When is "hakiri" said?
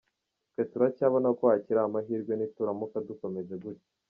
1.51-1.79